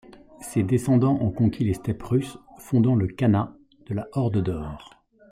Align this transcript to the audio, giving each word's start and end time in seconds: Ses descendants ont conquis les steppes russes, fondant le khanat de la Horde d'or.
Ses 0.41 0.63
descendants 0.63 1.19
ont 1.21 1.29
conquis 1.29 1.63
les 1.63 1.75
steppes 1.75 2.01
russes, 2.01 2.39
fondant 2.57 2.95
le 2.95 3.05
khanat 3.05 3.53
de 3.85 3.93
la 3.93 4.07
Horde 4.13 4.41
d'or. 4.41 5.05